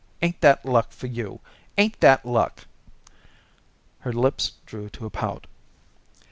Ain't 0.23 0.41
that 0.41 0.65
luck 0.65 0.91
for 0.93 1.05
you? 1.05 1.41
Ain't 1.77 1.99
that 1.99 2.25
luck?" 2.25 2.65
Her 3.99 4.11
lips 4.11 4.53
drew 4.65 4.89
to 4.89 5.05
a 5.05 5.11
pout. 5.11 5.45